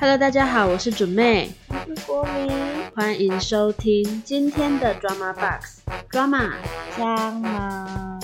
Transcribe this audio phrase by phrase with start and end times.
[0.00, 2.48] Hello，大家好，我是准妹，我是国民
[2.94, 6.52] 欢迎收听今天的 Drama Box Drama。
[6.96, 8.20] 香吗？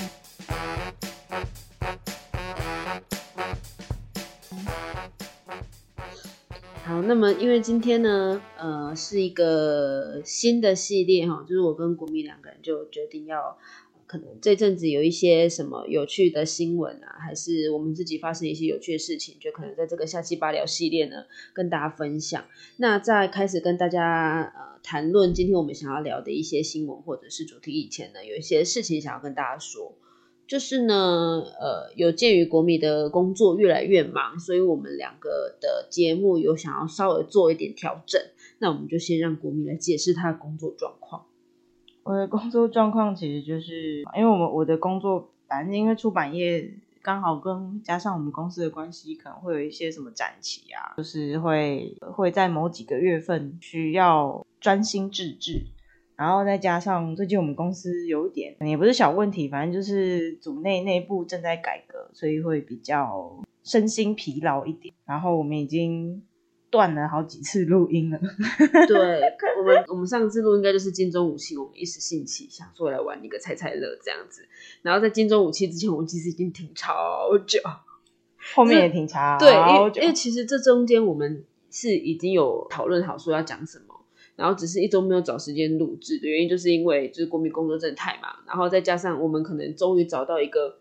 [6.84, 13.59] 好，那么因为今天呢，呃，是一个新的系列哈，就是我跟国民两个人就决定要，
[14.15, 22.45] 可能这阵子有一些什么有趣的新闻啊，还是我们自己发生一些有趣的事情，就可能在这个下期八聊系列呢跟大家分享。
[22.77, 29.93] 那在开始跟大家呃谈论今天我们想要聊的一些新闻或者是主题以前呢，有一些事情想要跟大家说。
[30.46, 38.22] 就是呢，呃，有鉴于国米的工作越来越忙，所以我们两个的节目有想要稍微做一点调整。
[38.58, 41.25] 那我们就先让国米来解释他的工作状况。
[42.05, 46.70] 我的工作状况其实就是，因为我们我的工作，反正因为出版业
[47.03, 55.66] 刚好跟加上我们公司的关系，可能会有一些什么展期啊，就是会会在某几个月份需要专心致志。
[56.16, 64.94] 然后再加上最近我们公司有一点也不是小问题，反正就是组内内部正在改革，所以会比较身心疲劳一点。
[65.05, 66.22] 然后我们已经
[66.75, 68.19] 断了好几次录音了。
[68.89, 69.20] 对
[69.56, 74.42] 我们，我们上次录应该就是金钟武器，我们一时兴起想说来玩一个猜猜乐这样子。
[74.83, 77.61] 然后在金钟武器之前，我们其实已经停超久，
[78.55, 83.94] 后面也挺长，对，因为因为其实这中间我们是已经有讨论好说要讲什么。
[84.36, 90.81] 然后只是一周没有找时间录制的原因，就是因为就是国民工作真的太忙，然后再加上我们可能终于找到一个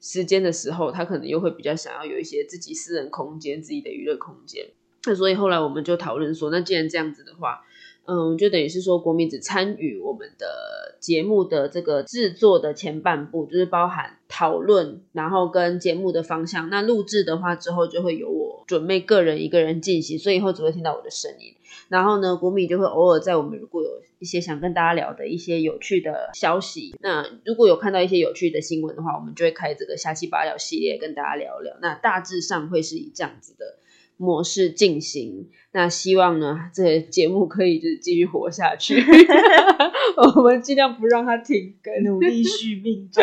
[0.00, 4.64] 时间的时候，他可能又会比较想要有一些自己私人空间、自己的娱乐空间。
[5.06, 7.62] 那所以后来我们就讨论说，那既然这样子的话，
[8.06, 16.70] 嗯，就等于是说国民只参与我们的节目的这个制作的前半部，就是包含讨论，然后跟节目的方向。
[16.70, 21.54] 那录制的话之后就会由我准备个人一个人进行，所以以后只会听到我的声音。
[21.88, 31.76] 然后呢，国米就会偶尔在我们如果有一些想跟大家聊的一些有趣的消息，那如果有看到一些有趣的新闻的话，我们就会开这个下期八聊系列跟大家聊聊。
[31.80, 33.78] 那大致上会是以这样子的
[34.16, 35.48] 模式进行。
[35.72, 38.96] 那希望呢，这个节目可以就是继续活下去，
[40.36, 43.22] 我们尽量不让它停更，努力续命 中。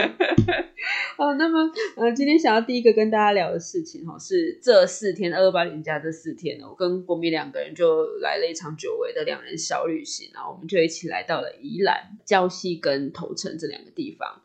[1.17, 14.42] 好，那么呃，今天想要第一个跟大家聊的事情哈，是这四天二二八连假这四天呢，我跟国民两个人就来了一场久违的两人小旅行，然后我们就一起来到了宜兰、礁溪跟头城这两个地方。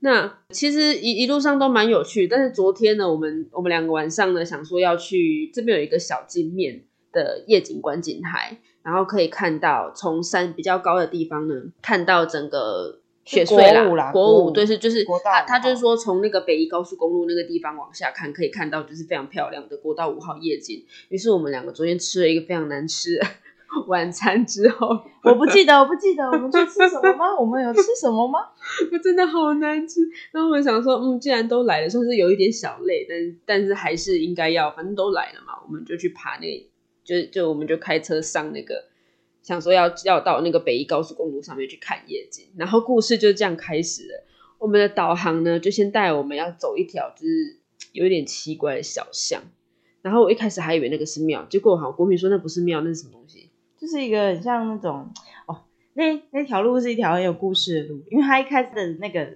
[0.00, 20.84] 那其实一一路上都蛮有趣，但是昨天呢，我们我们两个晚上呢，想说要去这边有一个小金面的夜景观景台，然后可以看到从山比较高的地方呢，看到整个雪隧国五啦国国五五对是就是他他就是说从那个北宜高速公路那个地方往下看，可以看到就是非常漂亮的国道五号夜景。
[21.08, 23.26] 于是我们两个昨天吃了一个非常难吃的
[23.88, 24.88] 晚餐之后，
[25.22, 27.34] 我不记得，我不记得，我们去吃什么吗？
[27.38, 28.40] 我们有吃什么吗？
[28.92, 30.00] 我真的好难吃。
[30.32, 36.70] 然后我想说，嗯，既然都来了，算是有一点小累，但但是还是应该要，反正都来了嘛，我们就去爬那，
[37.04, 38.84] 就就我们就开车上那个，
[39.42, 42.46] 想说要要到那个北一高速公路上面去看夜景。
[42.56, 44.24] 然后故事就这样开始了。
[44.58, 47.58] 我们的导航呢，就先带我们要走一条就是
[47.92, 49.42] 有一点奇怪的小巷。
[50.02, 53.45] 然后我一开始还以为那个是庙，结果好像国民说那不是庙，那是什么东西？
[53.86, 55.08] 就是一个很像那种
[55.46, 55.62] 哦，
[55.94, 59.28] 那那条路是一条很有故事的路，因为它一开始的那个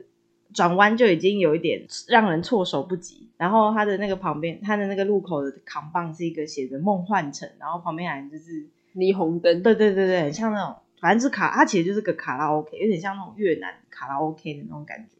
[0.52, 3.28] 转弯就已经有一点让人措手不及。
[3.36, 9.62] 然后它的那个旁边，它的那个路口的扛棒是一个写着“梦幻城”，然后旁边还就是霓虹灯。
[9.62, 15.16] 对对对对，很像那种，反正是卡，它其实就是个卡拉 OK，有点像那种越南卡拉 OK 的那种感觉。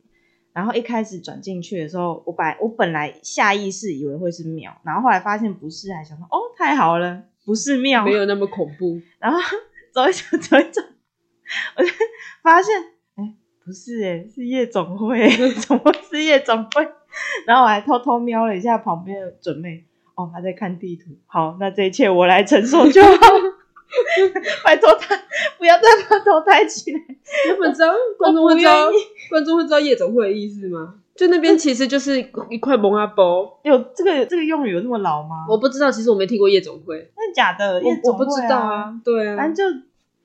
[0.53, 9.41] 然后一开始转进去的时候，我本来我本来下意识以为会是庙，然后后来发现不是，还想说哦太好了，不是庙，没有那么恐怖，然后
[9.93, 10.81] 走一走 走一走，
[11.77, 11.91] 我就
[12.45, 12.81] 发现
[13.17, 13.35] 哎
[13.65, 15.29] 不是哎是夜总会，
[15.59, 16.89] 怎么会是夜总会？
[17.45, 19.85] 然后我还偷偷瞄了一下旁边的准妹，
[20.15, 23.11] 哦他在看地图，好那这一切我来承受就好。
[24.65, 25.21] 拜托他
[25.59, 27.01] 不要再把头抬起来，
[27.49, 28.89] 根本知道观众会知道
[29.29, 31.00] 观众会知道夜总会的意思吗？
[31.21, 32.19] 就那边其实就是
[32.49, 35.45] 一块蒙阿包，有这个这个用语有那么老吗？
[35.51, 37.75] 我不知道，其实我没听过夜总会，真的假的？
[37.75, 39.83] 我夜总会我不知道啊，对啊，反正就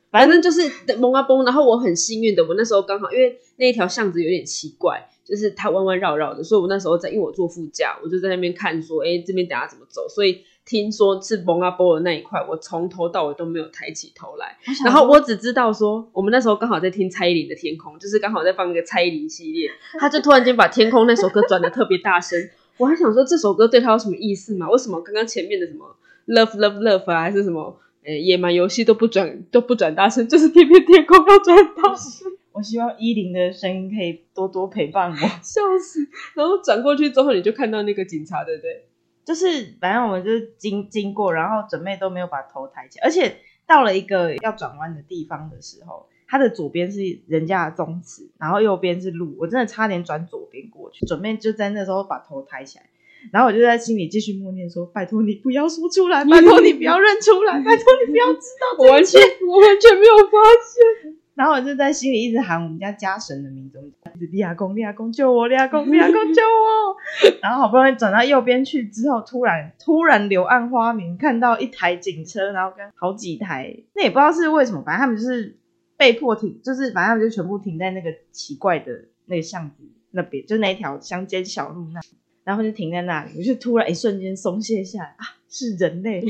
[0.10, 19.70] 反正就是蒙阿崩，然后我很幸运的，我那时候刚好因为那一条巷子有点奇怪，就是它弯弯绕绕的，所以我那时候在，因为我坐副驾，我就在那边看说，哎，这边等下怎么走，所以听说是蒙阿波的那一块，我从头到尾都没有抬起头来，然后我只知道说，我们那时候刚好在听蔡依林的《天空》，就是刚好在放那个蔡依林系列，
[20.00, 24.68] 他就突然间把《天空》那首歌转的特别大声，我还想说这首歌对他有什么意思吗？
[24.70, 25.96] 为什么刚刚前面的什么
[26.28, 35.16] love love love 啊，还是什么，诶，野蛮游戏都不转都不转大声，就是偏偏天空要转大声， 我希望依林的声音可以多多陪伴我。
[35.44, 36.00] 笑死。
[36.34, 38.86] 然后转过去之后，你就看到那个警察，对不对？
[39.26, 52.86] 就是反正我们就是经经过，然后准备都没有把头抬起来，而且到了一个要转弯的地方的时候，它的左边是人家的宗祠，然后右边是路，我真的差点转左边过去，准备就在那时候把头抬起来，
[53.32, 61.18] 然后我就在心里继续默念说：“拜托你不要说出来， 拜托你不要认出来，拜托你不要知道我完全我完全没有发现。
[61.36, 63.78] 然后我就在心里一直喊我们家家神的名字，
[64.16, 66.96] 一直利亚公，利亚公救我，利亚公，利亚公救我。
[67.44, 75.58] 然后好不容易转到右边去之后，突然突然柳暗花明，看到一台警车，然后跟好几台，那也不知道是为什么，反正他们就是
[75.98, 78.92] 被迫停，就是反正他们就全部停在那个奇怪的
[79.26, 82.00] 那个巷子那边，就那一条乡间小路那，
[82.46, 86.24] 然后就停在那里，我就突然一瞬间松懈下来啊，是人类。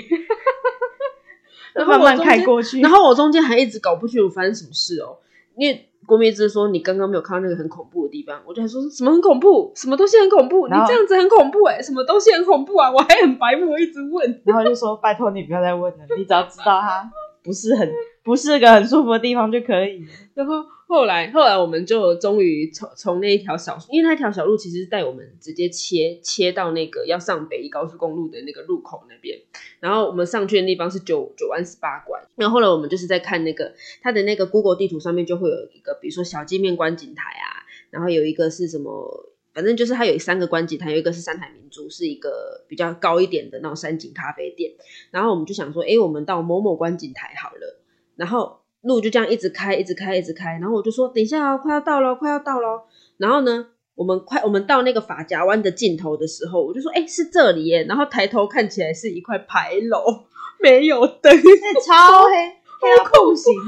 [1.75, 5.17] 然后慢慢我中间开过去，然后我中间还一直搞不清楚发生什么事哦，
[5.57, 12.91] 因为国民之说你刚刚没有看到那个很恐怖的地方，我就还说什么很恐怖，什么东西很恐怖，你这样子很恐怖哎、什么东西很恐怖啊？
[12.91, 14.41] 我还很白目，一直问。
[14.45, 17.11] 然后就说拜托你不要再问了，你只要知道它
[17.43, 17.91] 不是很
[18.23, 20.05] 不是个很舒服的地方就可以。
[20.33, 29.39] 然后后来后来我们就终于从从那一条小，因为那条小路其实是带我们直接切切到那个要上北宜高速公路的那个路口那边，
[29.79, 39.31] 然后我们上去的地方是九九弯十八拐，然后后来我们就是在看那个它的那个 Google 地图上面就会有一个，比如说小鸡面观景台啊，然后有一个是什么。
[39.55, 44.73] 反正就是它有三个观景台，有一个是三海明珠，是一个比较高一点的那种山景咖啡店。
[45.11, 47.79] 然后我们就想说，诶，我们到某某观景台好了。
[48.17, 50.51] 然后路就这样一直开，一直开，一直开。
[50.53, 52.83] 然后我就说，等一下哦，快要到了，快要到了。
[53.17, 57.85] 然后呢，我们快，我们到那个法夹湾的尽头的时候，我就说，哎，是这里耶。
[57.87, 60.25] 然后抬头看起来是一块牌楼，
[60.59, 61.43] 没有灯，是
[61.85, 62.31] 超黑，
[62.81, 63.53] 黑到不行。
[63.53, 63.61] 好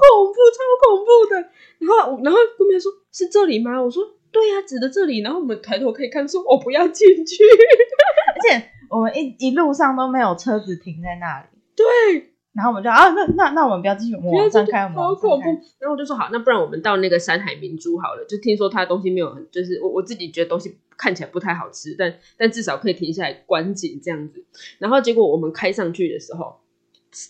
[0.00, 1.36] 恐怖，超恐怖的。
[1.78, 3.82] 然后，然后公民说，是这里吗？
[3.82, 5.20] 我说，对呀、指的这里。
[5.20, 7.42] 然后我们抬头可以看，说，我不要进去。
[8.36, 11.46] 而且我们一一路上都没有车子停在那里，
[11.76, 15.46] 对，然后我们就啊，那那那我们不要继续，我们不要进去往上开，我们好往上开。
[15.46, 15.62] 恐怖。
[15.78, 18.24] 然后我就说好，那不然我们到那个山海明珠好了。
[18.28, 24.44] 就听说它的东西没有很，就是我我自己觉得东西看起来不太好吃，但但至少可以停下来观景这样子。
[24.78, 26.56] 然后结果我们开上去的时候，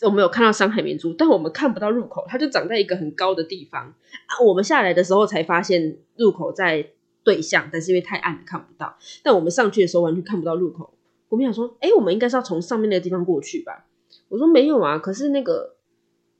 [0.02, 3.82] 我们有看到山海明珠，但我们看不到入口，它就长在一个很高的地方
[4.26, 4.40] 啊。
[4.42, 6.86] 我们下来的时候才发现入口在
[7.22, 8.96] 对向，但是因为太暗看不到。
[9.22, 10.94] 但我们上去的时候完全看不到入口。
[11.28, 13.84] 我们想说，哎，我们应该是要从上面那个地方过去吧？
[14.30, 15.76] 我说没有啊，可是那个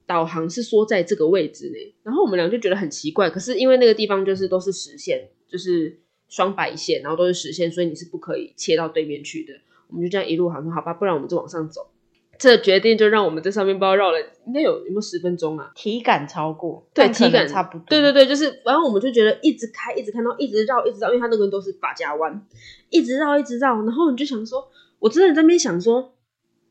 [0.07, 1.95] 导航是说在这个位置呢。
[2.03, 9.53] 然后我们俩就觉得很奇怪，可是因为那个地方就是都是实线，就是双白线，然后都是实线，所以你是不可以切到对面去的。
[9.89, 11.91] 我们就这样一路好说好吧，不然我们就往上走。
[12.39, 15.71] 这个决定就让我们在上面不知道绕了，应该有有没有十分钟啊？
[15.75, 17.85] 体感超过，对体感差不多。
[17.87, 22.47] 对对对，就是，然后我们就觉得一直开，一直看到，一直绕，一直绕，因为它那个都是法家湾，
[22.89, 24.67] 一直绕，一直绕，然后你就想说，
[25.01, 26.15] 我真的在那边想说，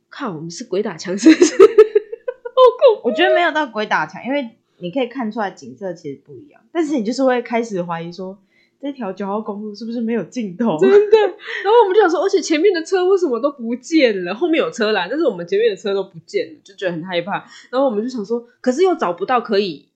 [0.09, 1.53] 靠，我们是鬼打墙是不是？
[1.57, 8.38] 好恐怖我觉得没有到鬼打墙，因为你可以看出来景色其实不一样，但是你就是会开始怀疑说，
[8.81, 10.77] 这条九号公路是不是没有尽头？
[10.79, 11.17] 真的。
[11.63, 14.33] 然后我们就想说，而且前面的车为什么都不见了？
[14.33, 17.45] 后面有车来，但是我们前面的车都不见了，就觉得很害怕。
[17.69, 19.89] 然后我们就想说，可是又找不到可以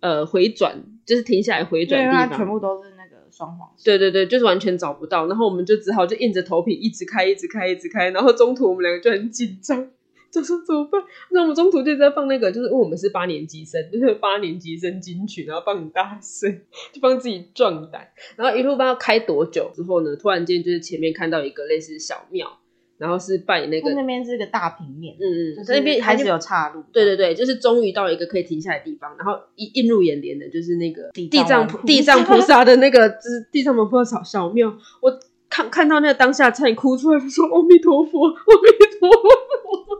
[0.00, 2.28] 呃回转，就是停下来回转的地方。
[2.28, 2.93] 它全部都是那个
[3.34, 3.68] 双黄。
[3.84, 5.26] 对对对，就是完全找不到。
[5.26, 8.10] 然后我们就只好就硬着头皮一直开，一直开，一直开。
[8.10, 9.90] 然后中途我们两个就很紧张。
[10.34, 11.00] 就说怎么办？
[11.30, 16.60] 那我们中途就在放那个，就是因为我们是八年级生，就是八年级生金曲，然后放很大声，
[16.92, 18.08] 就帮自己壮胆。
[18.34, 22.58] 然后一路不知道开多久之后呢，突然间就是前面看到一个类似小庙，
[22.96, 26.82] 然后是拜那个，那边是个大平面，嗯嗯，就是那边还是有岔路。
[26.92, 34.74] 对对对，就是终于到一个可以停下来的地方，然后一映入眼帘的就是那个地地藏藏菩菩地藏菩萨的那个，就是地藏菩萨小庙。
[35.00, 35.18] 我
[35.50, 39.96] 看看到那个当下，差点哭出来，我说阿弥陀佛，阿弥陀佛，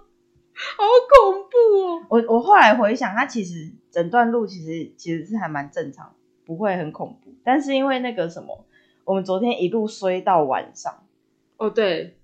[0.76, 2.06] 好恐怖哦！
[2.08, 6.12] 我我后来回想，它其实整段路其实其实是还蛮正常，
[6.44, 7.32] 不会很恐怖。
[7.44, 8.64] 但是因为那个什么，
[9.04, 11.04] 我们昨天一路衰到晚上，
[11.58, 12.16] 哦，对，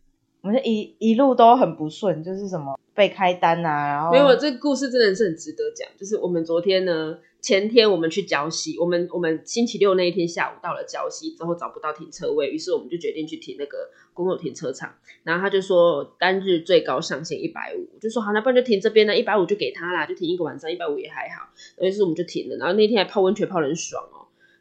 [0.43, 5.87] 我们就一一路都很不顺，就是什么被开单啊，然后没有，这个故事真的是很值得讲。
[5.99, 14.95] 就是我们昨天呢，前天我们去礁溪，我们我们星期六那一天下午到了礁溪之后找不到停车位，于是我们就决定去停那个公共停车场。
[15.25, 21.51] 然后他就说单日最高上限一百五，就说好，那不然就停这边呢，一百五就给他啦，就停一个晚上，一百五也还好。
[21.85, 22.57] 于是我们就停了。
[22.57, 24.20] 然后那天还泡温泉泡得很爽哦。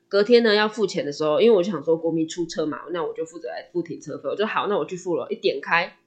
[0.10, 4.28] 隔天呢要付钱的时候，因为我就想说国民出车嘛，那我就负责来付停车费。
[4.28, 5.28] 我就好，那我去付了。
[5.30, 5.98] 一点开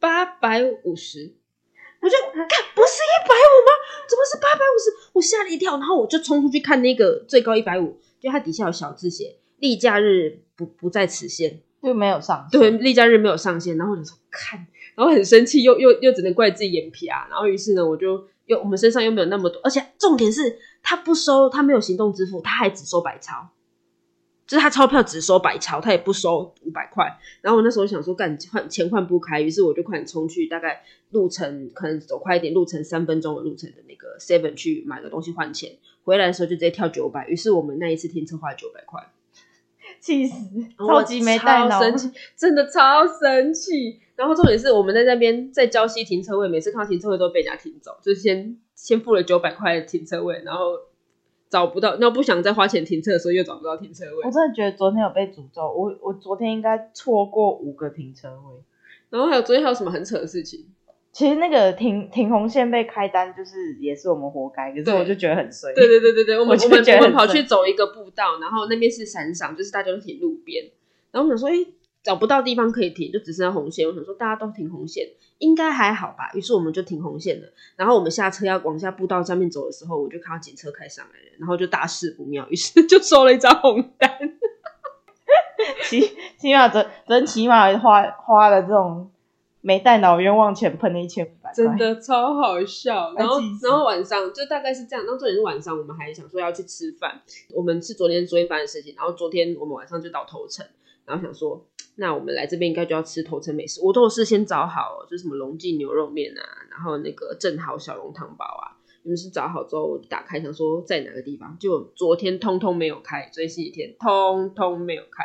[0.00, 1.34] 八百五十。
[1.98, 3.72] 我就看不是一百五吗？
[4.08, 5.10] 怎么是八百五十？
[5.14, 13.76] 我吓了一跳，然后我就冲出去看那个最高一百五，就它底下有小字写“例假日不不在此限就没有上”，对，例假日没有上限。
[13.78, 17.26] 然后我就说看，然后很生气，又又又只能怪自己眼皮啊。
[17.30, 23.50] 然后于是呢，我就又我们身上又没有那么多，而且重点是他不收，他没有行动支付，他还只收百钞。
[24.46, 27.18] 就是他钞票只收百钞，他也不收五百块。
[27.40, 35.72] 然后我那时候想说，干换钱换不开，于是我就快点冲去，大概路程可能走快一点，路程三分钟的路程的那个 Seven 去买个东西换钱。
[36.04, 39.10] 回来的时候就直接跳九百，于是我们那一次停车花了九百块，
[39.98, 40.36] 气死，
[40.78, 41.80] 超级没带脑，
[42.36, 43.98] 真的超生气。
[44.16, 50.78] 然后重点是我们在那边在礁溪停车位，每次看到停车位都被人家停走，就先先付了九百块停车位，然后。
[51.48, 54.24] 找不到，那不想再花钱停车的时候又找不到停车位。
[54.24, 58.60] 我真的觉得昨天有被诅咒，我我昨天应该错过五个停车位。
[59.10, 60.64] 然后还有昨天还有什么很扯的事情？
[61.12, 64.72] 其实那个停停红线被开单，就是也是我们活该。
[64.72, 65.72] 可是我就觉得很衰。
[65.72, 70.64] 对对对对对，我们 我们我们跑去走一个步道，然后那边是山上，就是大家都停路边。
[71.12, 71.54] 然后我们说，哎。
[72.06, 73.84] 找不到地方可以停，就只剩下红线。
[73.84, 75.08] 我想说大家都停红线，
[75.38, 76.30] 应该还好吧。
[76.34, 77.48] 于是我们就停红线了。
[77.74, 84.08] 然后我们下车要往下步道上面走的时候，我就看到警车开上来了，然后就大事不妙，于是就收了一张红单。
[85.82, 89.10] 起起码昨昨天起码花花了这种
[89.60, 93.12] 没带脑冤枉钱喷了一千五百真的超好笑。
[93.14, 95.04] 然后然后晚上就大概是这样。
[95.04, 97.20] 然后昨天晚上我们还想说要去吃饭，
[97.52, 98.94] 我们是昨天昨天发生的事情。
[98.96, 100.64] 然后昨天我们晚上就到头城，
[101.06, 101.66] 然后想说。
[101.98, 115.24] 那我们来这边应该就要吃头城美食，我都有事先找好，就是什么龙记牛肉面啊，然后那个正好小笼汤包啊，你们是找好之后打开，想说在哪个地方，就昨天通通没有开，所以星期天通通没有开，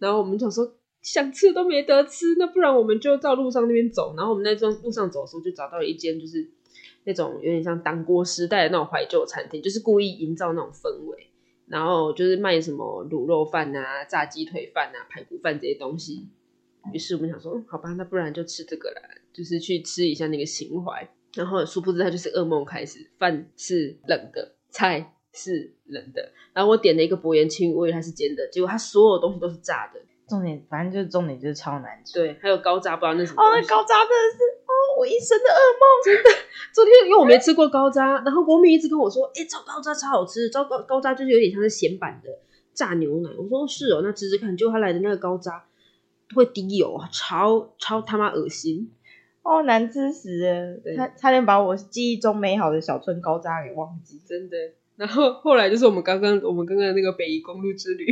[0.00, 6.50] 然后我们就说想吃都没得吃，那不然我们就照路上那边走，然后我们那段路上走的时候就找到了一间就是
[7.04, 11.28] 那种有点像当国时代的那种怀旧餐厅，就是故意营造那种氛围。
[11.68, 16.28] 然后就是卖什么卤肉饭啊、炸鸡腿饭啊、排骨饭这些东西。
[16.92, 21.08] 于是我们想说，好吧，那不然就吃这个啦，就是去吃一下那个情怀。
[21.34, 23.10] 然后殊不知，它就是噩梦开始。
[23.18, 26.32] 饭是冷的，菜是冷的。
[26.54, 30.00] 然后我点了一个薄盐青鱼，我以为它是煎的，结果它所有东西都是炸的。
[30.26, 32.14] 重点，反正就是重点就是超难吃。
[32.14, 33.42] 对，还有高渣，不知道那什么。
[33.42, 34.57] 哦，那高渣真的是哦，
[34.96, 35.82] 我一生的噩梦。
[36.04, 36.30] 真的，
[36.72, 42.30] 昨天因为我没吃过高渣，然后国民一直跟我说，哎，炒高渣超好吃，糟高高渣就是有点像是咸版的
[42.72, 43.30] 炸牛奶。
[43.36, 44.56] 我说是哦，那吃吃看。
[44.56, 45.64] 结果他来的那个高渣
[46.34, 48.90] 会滴油，超超他妈恶心，
[49.42, 54.56] 哦，难吃死了，差差点把我记忆中美好的小村高渣给忘记，真的。
[54.96, 58.06] 然后后来就是我们刚刚我们刚刚那个北宜公路之旅。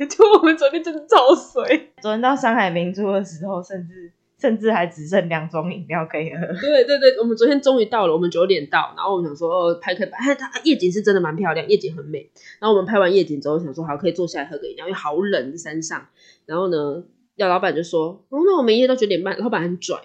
[0.08, 4.10] 就我们昨天真的超水，昨天到上海明珠的时候，甚至
[4.40, 6.46] 甚至还只剩两种饮料可以喝。
[6.60, 12.30] 对对对，我们昨天终于到了，我们九点到，然后我们想说哦，拍可拍，它夜景是真的蛮漂亮，夜景很美。
[12.58, 16.08] 然后我们拍完夜景之后，想说好可以坐下来喝个饮料，因为好冷山上。
[16.46, 17.04] 然后呢，
[17.36, 19.96] 要老板就说，哦，那我们营业到九点半，老板很拽，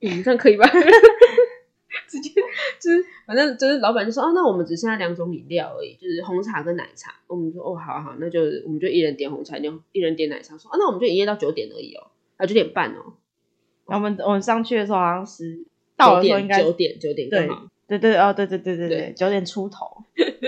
[0.00, 0.68] 嗯，这样可以吧？
[2.08, 2.30] 直接
[2.78, 7.14] 就是，反正就是老板就说啊，那我们只剩下两种饮料而已，就是红茶跟奶茶。
[7.26, 10.56] 我们说哦，好好，那就我们就一人点红茶，一人点奶茶。
[10.58, 13.14] 说啊，那我们就营业到九点而已哦，啊九点半哦。
[13.86, 15.64] 我们我们上去的时候好像是
[15.96, 17.48] 到的时候应该九点九点对
[17.88, 19.86] 对对哦对对对对对九点出头，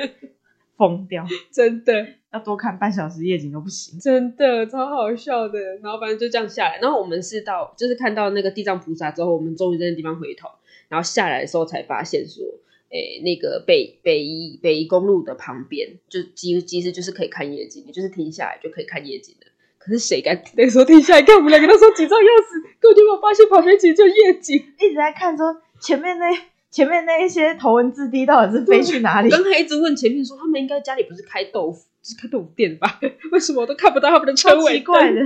[0.77, 5.59] 疯掉，真的要多看半小时夜景都不行，真的超好笑的。
[5.83, 10.49] 然后反正就这样下来，然后我们是到就是看到那个地藏菩萨之后，我们终于在那地方回头。
[10.89, 12.43] 然后下来的时候才发现说，
[12.91, 19.47] 诶，那个北北宜北宜公路的旁边，就其其实就是可以看夜景，你就是停下来就可以看夜景的。
[19.89, 21.35] 可是谁敢那个时候停下来看？
[21.35, 26.27] 我们两个那时候紧张要死，根本就没有发现旁边其实就夜景，一直在看说前面那
[26.71, 29.31] 前面那一些头文字 D 到底是飞去哪里？
[29.31, 33.01] 刚才一直问前面说他们应该家里不是开豆腐，是开豆腐店吧？
[33.33, 34.79] 为什么我都看不到他们的车尾？
[34.79, 35.21] 奇怪的。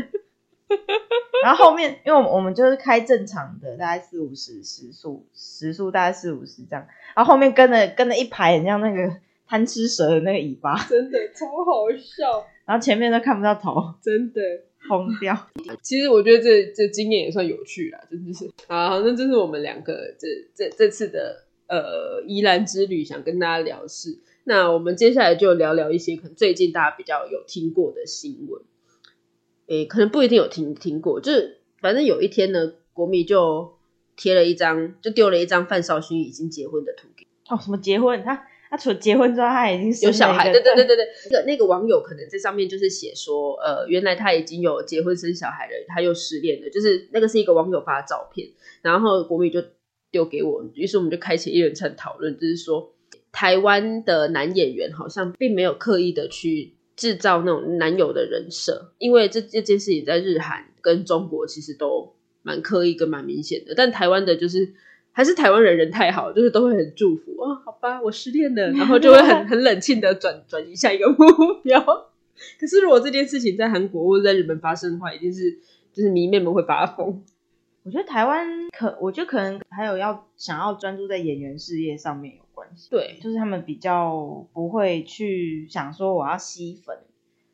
[1.43, 6.87] 然后后面，因为我们我们就是开正常的，大概四五十时速，时速大概四五十这样。
[7.15, 9.17] 然后后面跟了跟了一排，很像那个
[9.47, 12.47] 贪吃蛇的那个尾巴，真的超好笑。
[12.65, 14.41] 然后前面都看不到头，真的
[14.89, 15.49] 疯掉。
[15.83, 18.51] 其实我觉得这这经验也算有趣啦，真的是。
[18.69, 24.19] 好，那这是我们两个这这这次的呃宜兰之旅，想跟大家聊是。
[24.45, 28.63] 那我们接下来就聊聊一些可能最近大家比较有听过的新闻。
[29.69, 33.75] 诶，可能不一定有听听过，就是反正有一天呢，国米就
[34.17, 37.27] 贴了一张，就丢了一张范少勋已经结婚的图给。
[37.49, 38.23] 哦，什么结婚？
[38.25, 48.49] 他他除了结婚之外，他已经有小孩，对对对对对，那个那个网友可能在上面就是写说，呃，原来他已经有结婚生小孩了，他又失恋了，就是那个是一个网友发的照片，
[48.81, 49.63] 然后国米就
[50.11, 52.95] 丢给我，于是我们就开启一连串讨论，就是说
[53.31, 64.73] 台湾的男演员好像并没有刻意的去制造那种男友的人设，因为这这件事情在日韩跟中国其实都蛮刻意跟蛮明显的，但台湾的就是。
[65.13, 71.17] 还是台湾人人太好，就是都会很祝福哦，好吧，我失恋了， 然后就会很很冷静的转转移下一个目
[71.63, 71.81] 标。
[72.59, 75.59] 可是如果这件事情在韩国或者在日本发生的话，一定是
[75.93, 77.23] 就是迷妹们会发疯。
[77.85, 86.97] 我觉得台湾可，我觉得可能还有要想要专注在演员事业上面有关系，对，就是他们比较不会去想说我要吸粉，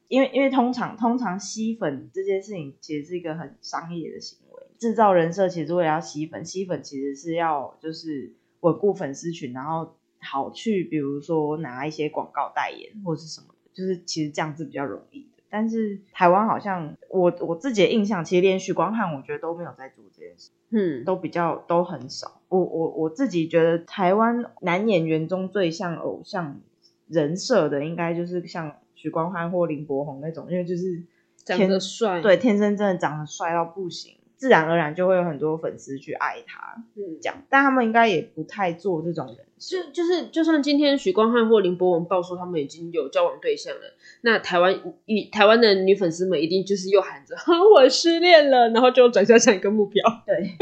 [0.07, 4.48] 因为因为通常通常吸粉这件事情其实是一个很商业的行为，
[4.79, 15.43] 制造人设其实为了要吸粉，吸粉其实是要就是稳固粉丝群，然后好去比如说拿一些广告代言或是什么的，就是其实这样子比较容易的。
[15.51, 20.51] 但是台湾好像我我自己的印象，其实连许光汉我觉得都没有在做这件事。
[20.71, 22.43] 嗯，都比较都很少。
[22.51, 26.61] 我我我自己觉得台湾男演员中最像偶像
[27.07, 31.03] 人设的，应该就是像许光汉或林柏宏那种，因为就是
[31.47, 37.45] 长天得帅，对，天生真的长得帅到不行，自然而然就会有很多粉丝去爱他嗯，这样。
[37.51, 39.37] 但他们应该也不太做这种。
[39.59, 50.23] 就就是就算今天许光汉或林博文爆出他们已经有交往对象了，那台湾与台湾的女粉丝们一定就是又喊着哈我失恋了，然后就转向下一个目标。
[50.25, 50.53] 对，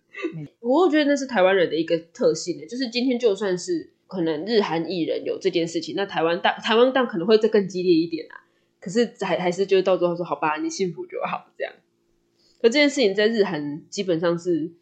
[0.60, 8.48] 我觉得那是台湾人的一个特性的，就是今天就算是可能日韩艺人有这件事情，那台湾大台湾当可能会再更激烈一点啊。
[8.80, 11.74] 可是还还是就是到最后说好吧，你幸福就好这样。
[12.60, 14.72] 可这件事情在日韩基本上是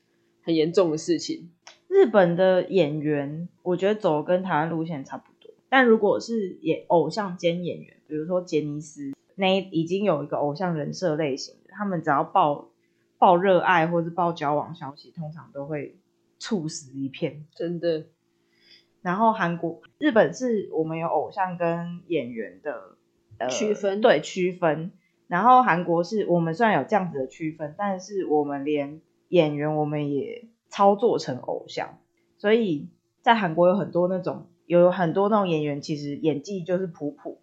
[0.42, 1.50] 很严重的事情。
[1.88, 5.50] 日本的演员，我觉得走跟台湾路线差不多。
[5.68, 12.70] 但如果是演偶像兼演员，比如说杰尼斯，那已经有一个偶像人设类型的，他们只要爆
[13.18, 15.96] 爆热爱或是爆交往消息，通常都会
[16.38, 17.44] 猝死一片。
[17.54, 18.06] 真的，
[19.02, 22.96] 然后韩国、日本是我们有偶像跟演员的
[23.38, 24.92] 呃区分对区分。
[25.28, 31.98] 然后韩国是我们虽然有这样子的区分，但是我们连演员我们也操作成偶像，
[32.38, 32.88] 所以
[33.22, 37.40] 在韩国有很多那种有很多那种演员，其实演技就是普普，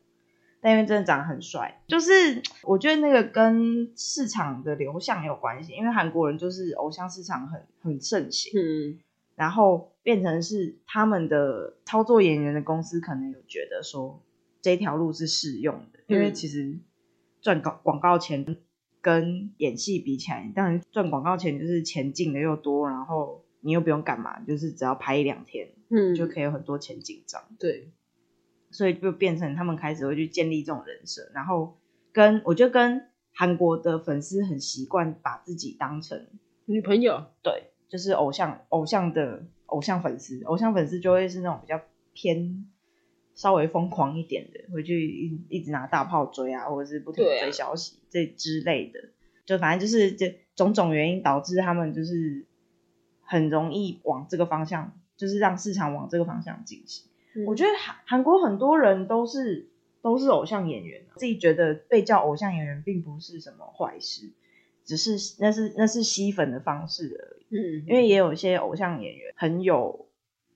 [0.62, 9.00] 但因为真的长得很帅，就是我觉得那个跟市场的流向有关系，因为韩国人就是偶像市场很很盛行，嗯，
[9.36, 14.22] 然后变成是他们的操作演员的公司可能有觉得说
[14.62, 16.34] 这条路是适用的，因为嗯。
[16.34, 16.78] 其实
[17.44, 18.58] 赚广广告钱
[19.02, 27.92] 跟演戏比起来，当然赚广告钱就是钱进的又多，然后你又不用干嘛，就是只要拍一两天嗯，就可以有很多钱进账，对，
[28.72, 31.78] 所以就变成他们开始会去建立这种人设，然后
[32.14, 36.26] 跟我觉得跟韩国的粉丝很习惯把自己当成
[36.66, 41.82] 女朋友，对，就是偶像偶像的偶像粉丝，偶像粉丝就会是那种比较
[42.14, 42.66] 偏
[43.36, 49.10] 稍微疯狂一点的，回去一一直拿大炮追啊，或者是不停追消息、这之类的，
[49.46, 52.46] 就反正就是这种种原因导致他们就是
[53.22, 57.06] 很容易往这个方向，就是让市场往这个方向进行。
[57.48, 59.68] 我觉得韩韩国很多人都是
[60.04, 64.30] 都是偶像演员，自己觉得被叫偶像演员并不是什么坏事，
[64.86, 67.58] 只是那是那是吸粉的方式而已。
[67.58, 70.08] 嗯，因为也有一些偶像演员很有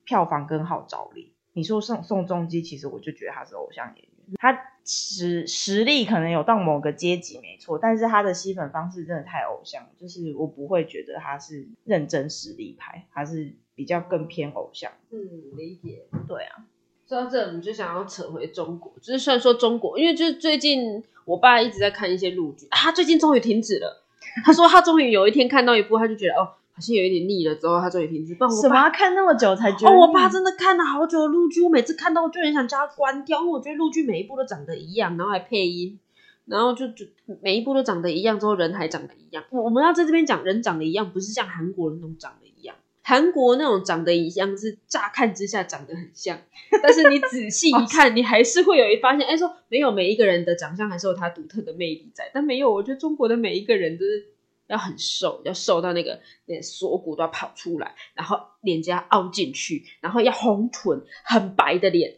[0.03, 1.33] 票房跟号召力。
[1.57, 14.91] 你说宋宋仲基，其实我就觉得他是偶像演员，他实实力可能有到某个阶级没错，但是他的吸粉方式真的太偶像，就是我不会觉得他是认真实力派，他是比较更偏偶像。
[15.09, 15.17] 嗯，
[15.57, 16.03] 理解。
[16.27, 16.67] 对啊，
[17.09, 24.05] 说到这，我们就想要扯回中国，就是虽然说中国，因为就是最近我爸一直在看一些陆剧，啊，他最近终于停止了。
[24.45, 28.35] 他说他终于有一天看到一部，他就觉得哦，好像有一点腻了，之后他终于停止。
[28.35, 35.97] 不然我爸什么要看那么久才觉得哦，我爸真的看了好久的陆剧，我每次看到我就很想叫他关掉，因为我觉得陆剧每一部都长得一样，然后还配音，
[36.45, 37.03] 然后就就
[37.41, 39.43] 每一部都长得一样，之后人还长得一样。
[39.49, 42.75] 我我们要在这边讲人长得一样，不是像韩国人那种长得一样。
[43.01, 46.37] 韩国那种长得一样是乍看之下长得很像，
[46.83, 54.25] 但是你仔细一看，你还是会有一发现，哎，说没有每一个人的长相还是有他独特的魅力在，但没有，我觉得中国的每一个人都是
[54.67, 62.15] 要很瘦，要瘦到那个连锁骨都要跑出来，然后脸颊凹进去，然后要红臀，很白的脸，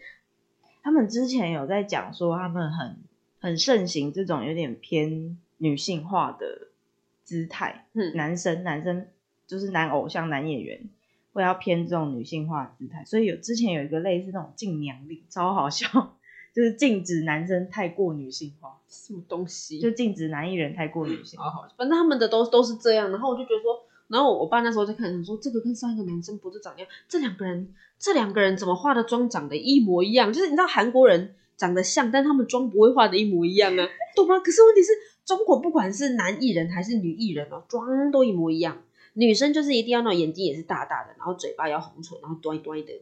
[0.82, 2.98] 他们之前有在讲说，他们很
[3.40, 6.70] 很盛行这种有点偏女性化的
[7.24, 8.16] 姿态，嗯。
[8.16, 9.08] 男生男生
[9.46, 10.90] 就是男偶像男演员
[11.32, 16.18] 会要偏这种女性化的姿态，所以有之前有一个类似那种禁娘令，超好笑，
[16.54, 19.80] 就是禁止男生太过女性化，什么东西？
[19.80, 21.50] 就禁止男艺人太过女性化。
[21.50, 30.34] 好好，反正他们的都都是这样，然后我就觉得说，然后我爸那时候在看，说这个跟上一个男生不是长一样，这两个人，这两个人怎么化的妆长得一模一样？
[30.34, 34.40] 就是你知道韩国人长得像，但他们妆不会化的一模一样啊，懂吗？
[34.40, 34.92] 可是问题是
[35.26, 38.82] 中国不管是男艺人还是女艺人哦，妆都一模一样。
[39.14, 42.94] 女生就是一定要那种眼睛也是大大的，然后嘴巴要红唇，然后端端的。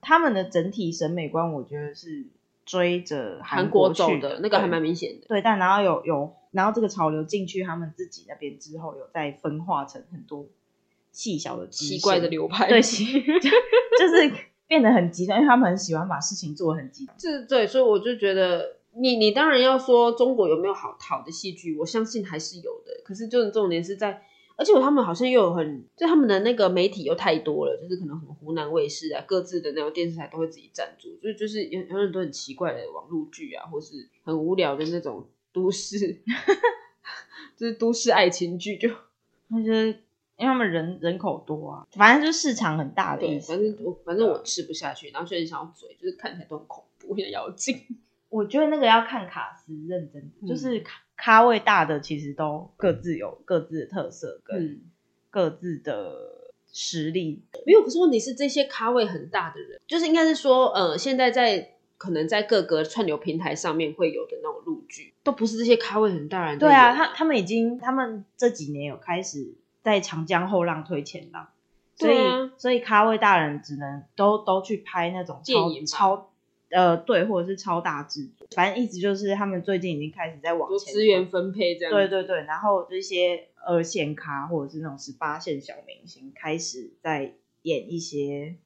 [0.00, 2.24] 他们的整体审美观，我觉得是
[2.70, 5.26] 追着韩国走的，那个还蛮明显的。
[5.26, 10.46] 对，但然后有有，然后这个潮流进去他们自己那边之后，有再分化成很多
[11.10, 14.32] 细小的奇怪的流派，对，奇 就是
[14.68, 17.16] 变得很极端，因为他们很喜欢把事情做得很极端。
[17.18, 23.02] 这对，所以我就觉得，你你当然要说中国有没有好好的戏剧，我相信还是有的。
[23.04, 24.22] 可是就是重点是在，
[24.60, 35.98] 而且他们好像又有很，就他们的那个媒体又太多了，就是可能很湖南卫视啊，各自的那种电视台都会自己赞助，所以就是有有很多很奇怪的网络剧啊，或是很无聊的那种都市，
[37.56, 38.90] 就是都市爱情剧就。
[39.48, 39.86] 那就是
[40.36, 43.52] 因为他们人人口多啊，反正就市场很大的意对，思。
[43.52, 47.76] 反正我反正我吃不下去，然后所以想要嘴，就是看起来都很恐怖，像妖精。
[48.28, 54.80] 我觉得那个要看卡斯，认真，嗯就是咖咖位大的其实都各自有各自的特色跟嗯，
[55.28, 56.12] 各自的
[56.72, 57.42] 实力。
[57.66, 57.82] 没有。
[57.82, 69.52] 可是问题是，这些咖位很大的人，就是应该是说，呃，现在在可能在各个串流平台上面会有的那种录剧，都不是这些咖位很大人对啊，他他们已经，他们这几年有开始
[69.82, 71.48] 在长江后浪推前浪，
[71.96, 72.16] 所以、
[72.56, 76.29] 所以咖位大人只能都都去拍那种超电影超
[76.70, 81.92] 呃对，或者是超大制作，反正意思就是他们最近已经开始在往前资源分配这样。
[81.92, 88.56] 对对对，然后这些二线咖或者是那种十八线小明星开始在演一些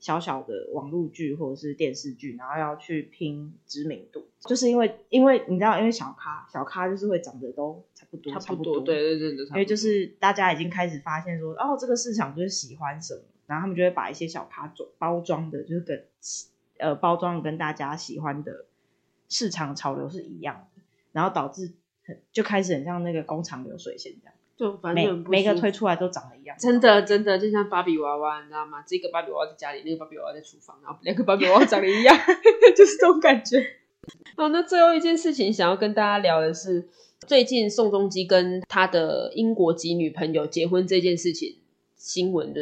[0.00, 16.04] 小小的网络剧或者是电视剧，然后要去拼知名度，就是因为因为你知道，因为小咖小咖就是会长得都差不多，差不多，对对对对，因为就是大家已经开始发现说，哦，这个市场就是喜欢什么，然后他们就会把一些小咖装包装的，就是跟
[16.82, 18.66] 呃包装跟大家喜欢的
[19.28, 21.72] 市场潮流是一样的，然后导致
[22.04, 28.84] 很就开始很像那个工厂流水线这样，就反正每个推出来都长得一样，真的真的就像芭比娃娃，你知道吗？
[28.86, 32.14] 这个芭比娃娃在家里，那个芭比娃娃在厨房，然后两个芭比娃娃长得一样，
[32.76, 33.64] 就是这种感觉。
[34.36, 36.88] 好，那最后一件事情想要跟大家聊的是，
[37.20, 41.58] 最近宋仲基跟他的英国籍女朋友结婚这件事情，
[41.94, 42.60] 新闻的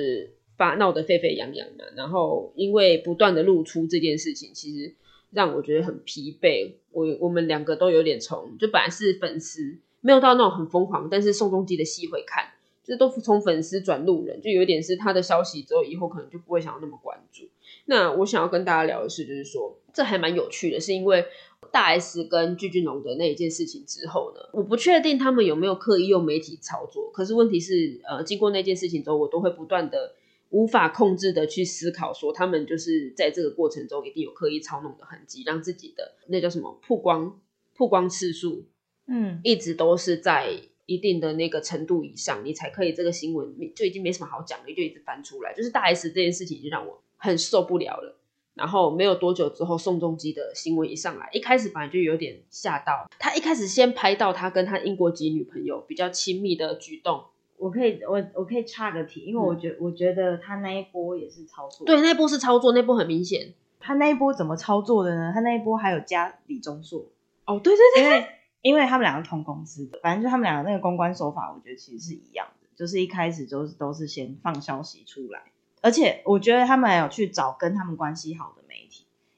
[0.60, 1.84] 发闹得沸沸扬扬嘛。
[1.96, 4.94] 然后因为不断的露出这件事情，其实
[5.30, 6.72] 让我觉得很疲惫。
[6.92, 12.50] 我我们两个都有点从，就本来是粉丝，没有到那种很疯狂，但是宋仲基的戏会看。
[12.82, 17.44] 就是都从粉丝转路人，就有点是他的消息之后，以后可能就不会想要那么关注。
[17.84, 21.24] 那我想要跟大家聊的是，就是说这还蛮有趣的，是因为
[21.70, 30.14] 大 S 跟具俊龙的那一件事情之后呢，我不确定他们有没有刻意用媒体操作，可是问题是，呃，经过那件事情之后，我都会不断的
[30.50, 37.40] 无法控制的去思考，说他们就是在这个过程中一定有刻意操弄的痕迹，让自己的那叫什么曝光
[37.74, 38.66] 曝光次数
[39.06, 45.54] 嗯，一直都是在一定的那个程度以上，你才可以这个新闻就已经没什么好讲了，就一直翻出来。
[45.54, 48.16] 就是大 S 这件事情已经让我很受不了了。
[48.54, 53.08] 然后没有多久之后，宋仲基的新闻一上来，一开始本来就有点吓到。
[53.18, 57.24] 他一开始先拍到他跟他英国籍女朋友比较亲密的举动，
[57.60, 63.52] 我可以我我可以插个题，因为我觉我觉得他那一波也是操作，对，那一波是操作，那波很明显。
[63.78, 65.30] 他那一波怎么操作的呢？
[65.32, 67.06] 他那一波还有加李钟硕，
[67.46, 68.26] 哦，对对因为
[68.60, 75.44] 因为他们两个同公司的，反正就他们两个那个公关手法，我觉得其实是一样的，就是一开始就是都是先放消息出来，
[75.80, 78.59] 而且我觉得他们还有去找跟他们关系好的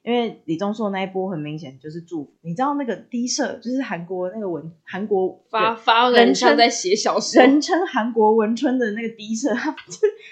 [0.03, 9.75] 因为李钟硕那一波很明显就是祝福，你知道那个低社就是韩国那个文韩国发发人称在写小说，人称韩国文春的那个低社， 他就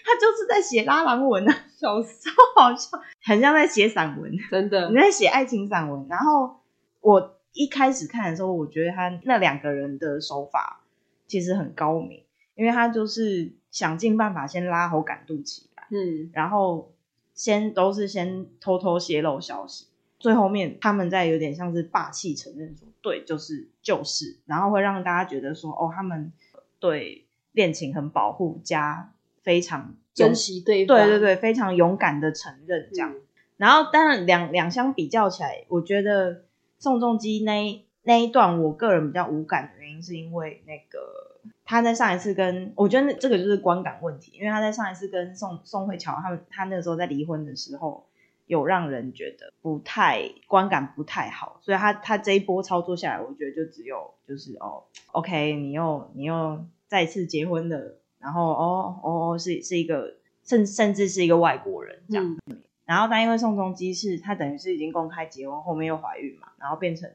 [0.04, 4.32] 他就是在写拉郎文啊，笑死， 超好笑，很像在写散文。
[4.50, 4.96] 真的你。
[4.96, 6.58] 在写爱情散文，然后
[7.00, 10.82] 我一开始看的时候，我觉得他那两个人的手法
[11.28, 12.24] 其实很高明，
[12.56, 16.94] 因为他就是想尽办法先拉好感度起来，嗯，然后
[17.42, 19.88] 先都是先偷偷泄露消息，
[20.20, 26.32] 最后面他们在有点像是霸气承认说对，就是就是，然后会让大家觉得说哦，他们
[26.80, 33.12] 对恋情很保护加非常珍惜对方，对对对，非常勇敢的承认这样。
[33.12, 33.22] 嗯
[33.58, 36.46] 然后当然两两相比较起来，我觉得
[36.78, 48.08] 宋仲基那一那一段，我个人比较无感的原因，是因为那个他在上一次跟我觉得这个就是观感问题，因为他在上一次跟宋宋慧乔他们他那个时候在离婚的时候，
[48.48, 62.38] 有让人觉得不太观感不太好，所以他他这一波操作下来，我觉得就只有就是哦，OK，你又你又再次结婚了，然后哦哦是是一个甚甚至是一个外国人这样，
[62.86, 67.08] 然后但因为宋仲基是他等于是已经公开结婚，后面又怀孕嘛，然后变成。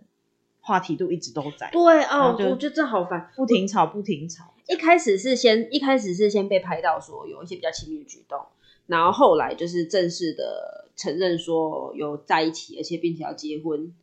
[0.67, 4.53] 话题度一直都在，对哦，我觉得这好烦，不停吵不停吵。
[4.67, 8.41] 一开始是先一开始是先被拍到说有一些比较亲密的举动，
[8.89, 13.95] 然后后来就是正式的承认说有在一起，而且并且要结婚。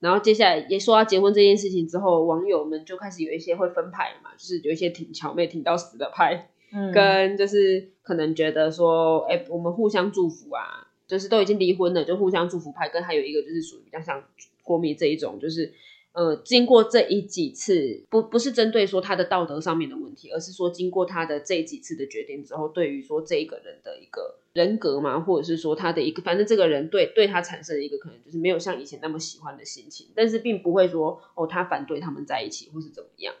[0.00, 12.90] 然后接下来也说到结婚这件事情之后，网友们就开始有一些会分派嘛，就是有一些挺巧妹挺到死的派，嗯，跟就是可能觉得说，哎，我们互相祝福啊，就是都已经离婚了，就互相祝福派。
[12.90, 14.22] 跟还有一个就是属于比较像
[14.62, 15.72] 国民这一种，就是。
[16.12, 33.34] 呃，经过这一几次，不不是针对说他的道德上面的问题，而是说经过他的这几次的决定之后，对于说这一个人的一个人格嘛，或者是说他的一个，反正这个人对对他产生一个可能就是没有像以前那么喜欢的心情，但是并不会说哦，他反对他们在一起或是怎么样，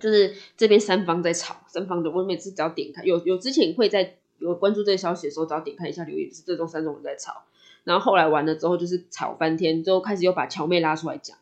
[0.00, 7.44] 就是这边三方在吵，三方的我每次只要点开有有之前会在有关注这个消息的时候，只要点开一下留言，是这种三种人在吵，
[7.84, 11.38] 然后后来完了之后就是吵翻天，之后开始又把乔妹拉出来讲。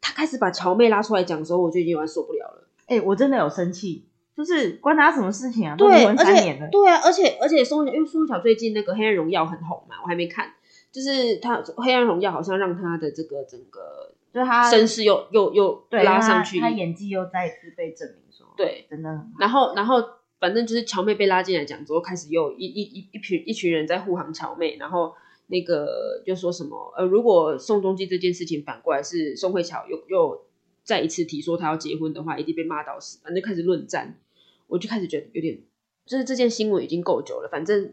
[0.00, 2.68] 他开始把乔妹拉出来讲的时候，我就已经有点受不了了。
[2.86, 5.76] 哎，我真的有生气，就是关他什么事情啊？
[5.76, 10.52] 对，而且对啊，而且而且宋因为宋乔最近那个《黑暗荣耀》很红嘛，我还没看。
[10.90, 19.26] 就是他《黑暗荣耀》好像让他的这个整个，就是他声势又又又拉上去，他演技又再次被证明说，对，真的。
[19.38, 19.96] 然后然后
[20.40, 25.12] 反正就是乔妹被拉进来讲之后，开始又一一一一群一群人在护航乔妹，然后。
[25.48, 30.44] 那个就说什么呃，如果宋仲基这件事情反过来是宋慧乔又又
[30.84, 33.18] 再一次提说他要结婚的话，一定被骂到死。
[33.22, 34.18] 反正开始论战，
[34.66, 35.58] 我就开始觉得有点，
[36.06, 37.48] 就是这件新闻已经够久了。
[37.50, 37.92] 反正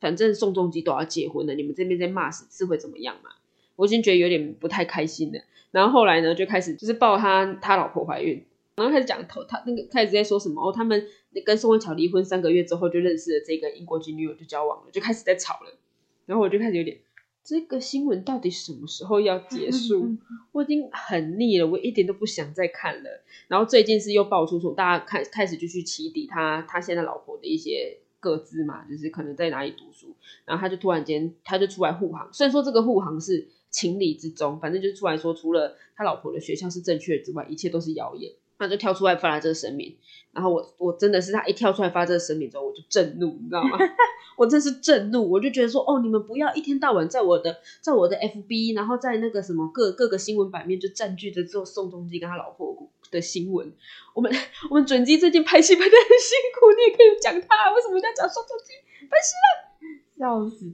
[0.00, 3.30] 反正宋仲基都要结婚了，你们这边在骂死是会怎么样嘛？
[3.76, 5.40] 我已经觉得有点不太开心了。
[5.70, 8.44] 然后后来呢，就开始就是报他他老婆怀孕，
[8.76, 11.06] 然后开始讲头他那个开始在说什么哦，他们
[11.46, 15.78] 跟宋慧乔离婚三个月之后就认识了这个英国籍女友就交往了，就开始在吵了。
[16.26, 16.98] 然后我就开始有点，
[17.44, 20.16] 这个新闻到底什么时候要结束？
[20.52, 23.22] 我已经很腻了，我一点都不想再看了。
[23.48, 32.32] 然后最近是又爆出说，大家开开始就去起底他他现在老婆的一些各自嘛，就是可能在哪里读书，然后他就突然间他就出来护航。
[32.32, 38.32] 虽然说这个护航是情理之中，反正就出来说，除了他老婆的学校是正确之外，一切都是谣言。
[38.62, 39.96] 他就跳出来发了这个声明，
[40.30, 43.76] 然后我我真的是他一跳出来发这个声明之后，我就震怒，你知道吗？
[44.38, 53.72] 我真是震怒，我就觉得说，哦，你们不要一天到晚在我的在我的 FB，然后在那个什么各各个新闻版面就占据着做宋仲基跟他老婆的新闻。
[54.14, 54.32] 我们
[54.70, 58.72] 我们准基最近拍戏拍的很辛苦，你也可以讲他，为什么要讲宋仲基？
[59.10, 60.72] 拍戏了，笑死，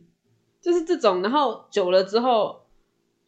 [0.61, 2.68] 就是这种，然后久了之后。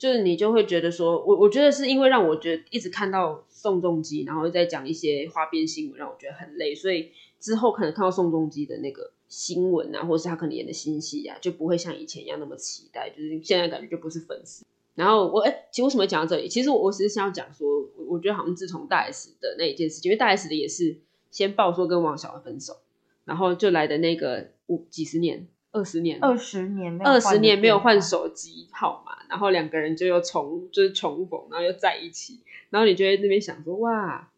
[0.00, 13.10] 就是你就会觉得说，我我觉得是因为让我觉得一直看到宋仲基，然后再讲一些花边新闻，让我觉得很累，所以之后可能看到宋仲基的那个新闻啊，或者是他可能演的新戏啊，就不会像以前一样那么期待。
[13.10, 14.64] 就是现在感觉就不是粉丝。
[14.94, 16.48] 然后我哎，其实为什么讲到这里？
[16.48, 20.96] 其实我我只是想要讲说，我我觉得好像自从大 S 的那一件事情，因为大 S 的也是
[21.30, 22.78] 先爆说跟王小文分手，
[23.26, 25.46] 然后就来的那个五几十年。
[25.72, 34.28] 二十年，二十年，二十年没有换手机号码，然后两个人就又重，就是重逢，然后又在一起，然后你就在那边想说，哇，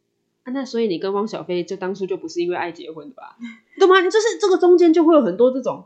[0.44, 3.36] 那所以你跟汪小菲就当初就不是因为爱结婚的吧？
[3.80, 4.02] 懂吗？
[4.02, 5.84] 就是这个中间就会有很多这种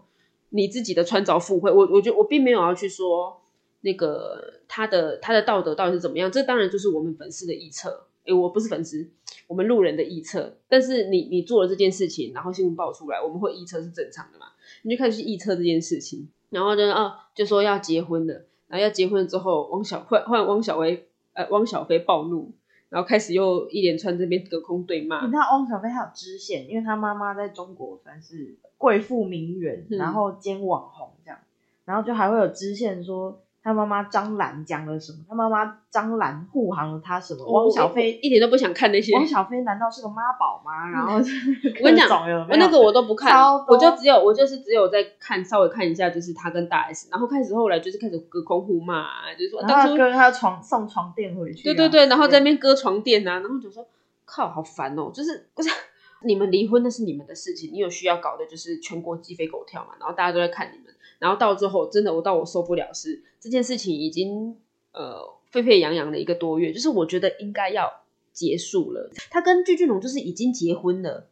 [0.51, 1.71] 你自己的穿凿附会。
[1.71, 3.41] 我我觉得我并没有要去说
[3.83, 8.07] 那个他的他的道德到底是怎么样，这当然就是我们粉丝的臆测。
[8.27, 9.09] 诶，我不是粉丝，
[9.47, 10.57] 我们路人的臆测。
[10.69, 14.47] 但是你你做了这件事情，然后新闻爆出来，我们会臆测是正常的嘛？
[14.83, 18.35] 你就开始去臆测这件事情，然后呢，啊，就说要结婚了，
[18.69, 22.53] 然后要结婚之后，汪小换换汪小薇，呃，汪小菲暴怒，
[22.89, 25.25] 然后开始又一连串这边隔空对骂。
[25.25, 31.39] 你知道汪小菲还有支线，因为他妈妈在中国算是贵妇名媛，然后兼网红这样，
[31.85, 33.41] 然后就还会有支线说。
[33.67, 35.19] 他妈妈张兰讲了什么？
[35.29, 37.45] 他妈妈张兰护航了他什么？
[37.51, 39.13] 汪小菲一点都不想看那些。
[39.13, 40.89] 汪小菲难道是个妈宝吗？
[40.89, 42.09] 然后我跟你讲，
[42.49, 43.35] 我那个我都不看，
[43.67, 53.85] 我就只有我就是只有在看稍微看一下，就是他跟大 S，然后开始后来就是开始隔空互骂，就是说当初跟他床送床垫回去，对对对，然后在那边割床垫啊，然后就说
[54.25, 55.69] 靠，好烦哦，就是不是
[56.23, 60.87] 你们离婚那是你们的事情，你有需要搞的就是全国鸡飞狗跳嘛，然后大家都在看你们。
[61.19, 64.57] 然后到最后，真的我到我受不了是这件事情已经
[64.93, 68.03] 呃沸沸扬扬的一个多月，就是我觉得应该要
[68.33, 69.11] 结束了。
[69.31, 71.29] 他跟具俊龙就是已经结婚了，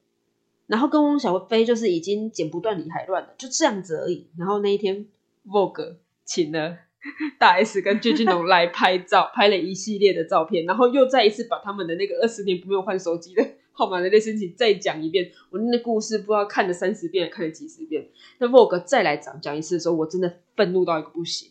[0.66, 4.26] 然后跟汪小菲就是已经剪不断理还乱了，就这样子而已。
[4.38, 5.06] 然后那一天
[5.46, 6.78] ，Vogue 请了
[7.38, 15.30] 大 S 跟具俊龙来拍照，拍了一系列的照片，然后又再一次把他们的那个二十年不用换手机的号码的那事情再讲一遍。
[15.50, 18.08] 我那故事不知道看了三十遍，看了几十遍。
[18.38, 21.50] 那 Vogue 再来讲讲一次的时候，我真的愤怒到一个不行。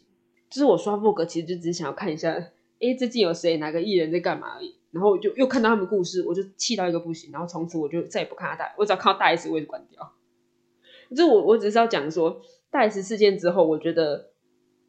[0.50, 2.32] 就是我刷 Vogue 其实就只是想要看一下，
[2.80, 4.76] 哎，最近有谁哪个艺人在干嘛而已。
[4.92, 7.32] 然后就又看到他们故事，我就气到一个不行。
[7.32, 10.14] 然后从此我就再也不看他大，我只要看到大 S 我就关掉。
[11.16, 14.30] 就我我只是要讲说大 S 事件之后，我觉得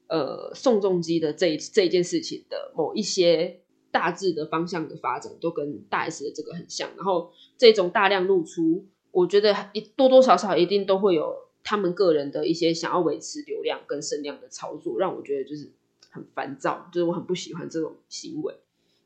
[0.09, 3.61] 呃宋仲基的这这一件事情的某一些
[3.95, 6.91] 大致的方向的发展，都跟大 S 的这个很像。
[6.97, 15.71] 然后这种大量露出，我觉得一多多少少一定都会有他们个人的一些想要维持流量跟声量的操作，让我觉得就是
[16.11, 18.57] 很烦躁，就是我很不喜欢这种行为。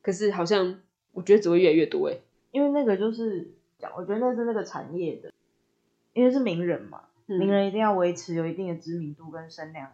[0.00, 0.80] 可是好像。
[1.12, 2.20] 我觉得只会越来越多哎，
[2.52, 5.32] 因为那个就是讲，我觉得那是那个产业的，
[6.12, 9.90] 因为是名人嘛，名人一定要维持有一定的知名度跟声量，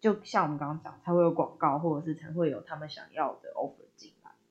[0.00, 3.84] 就像我们刚刚讲，才会有广告，或者是才会有他们想要的 offer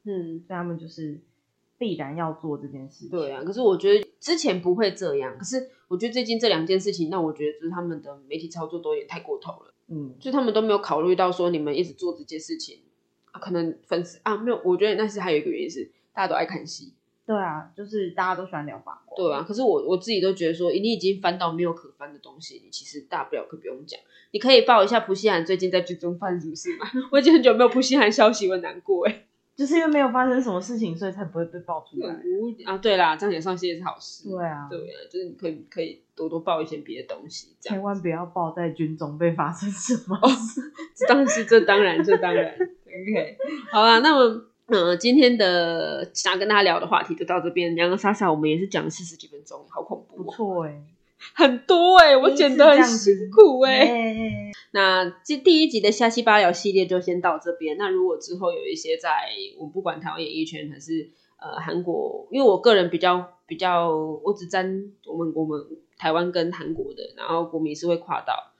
[0.07, 1.19] 嗯，所以他们就是
[1.77, 3.09] 必然要做这件事。
[3.09, 12.79] 对啊，可是我觉得之前不会这样，可是我觉得最近这两件事情，那我觉得就是他们的媒体操作都有点太过头了，嗯，就他们都没有考虑到说你们一直做这件事情。
[13.39, 16.93] 可能粉丝啊没有，我觉得那是还有一个原因是大家都爱看戏。
[17.23, 19.15] 对啊，就是大家都喜欢聊八卦。
[19.15, 23.99] 对啊，可是我我自己都觉得说，你已经翻到没有可翻的东西，你其实大不了可不用讲。
[24.31, 26.87] 你可以报一下蒲西涵最近在剧中发生什么事吗？
[27.11, 29.26] 我已经很久没有蒲西涵消息，我难过哎。
[29.57, 32.15] 就是因为没有发生什么事情，所以才不会被爆出来。
[32.63, 34.29] 啊，对啦，这样也算是一件好事。
[34.29, 40.61] 对啊，对啊，就是你可以可以多多报一些别的东西，千万不要报在军中被发生什么事。
[41.07, 42.53] 当然是这当然这当然。
[42.53, 43.37] OK，
[43.71, 47.75] 好啦，那么嗯，今天的想跟大家聊的话题就到这边。
[47.75, 50.23] 两个莎莎，我们也是讲了四十几分钟，好恐怖。
[50.23, 50.81] 不错哎，
[51.33, 54.51] 很多哎，我剪得很辛苦哎。
[54.71, 57.77] 那这第一集的虾七八聊系列就先到这边。
[57.77, 59.09] 那如果之后有一些在
[59.57, 63.89] 我不管台湾演艺圈还是呃韩国，因为我个人比较比较，
[64.23, 65.65] 我只沾我们我们
[65.97, 68.51] 台湾跟韩国的，然后国民是会跨到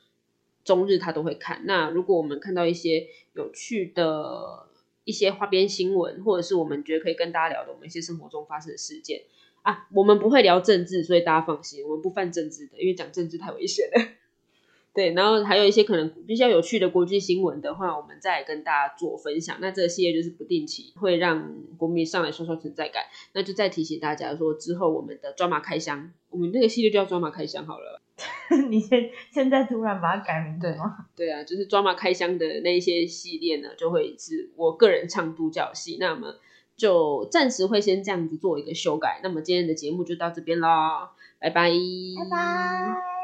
[0.64, 1.62] 中日，他都会看。
[1.66, 4.68] 那如果我们看到一些有趣的
[5.04, 9.24] 一些花边新闻，或者是我们觉得可以跟大家聊的，我们一些生活中发生的事件
[9.68, 14.02] 啊，我们不会聊政治，所以大家放心，我们不犯政治的，因为讲政治太危险了。
[14.96, 19.58] 对，然后还有一些可能比较有趣的国际新闻的话，我们再跟大家做分享。
[19.60, 23.04] 那这个系列就是不定期会让国民上来刷刷存在感。
[23.34, 28.02] 那就再提醒大家说，之后我们的抓马开箱，我们那个系列就叫抓马开箱好了。
[28.70, 31.06] 你现现在突然把它改名对吗？
[31.14, 35.98] 对啊，就是抓马开箱的那一些系列呢，就会是我个人唱独角戏。
[36.00, 36.38] 那么
[36.78, 39.20] 就暂时会先这样子做一个修改。
[39.24, 43.17] 那么今天的节目就到这边啦，拜拜，拜拜。